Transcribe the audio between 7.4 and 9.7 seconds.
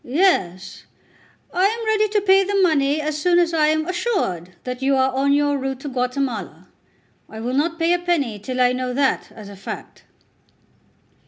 not pay a penny till I know that as a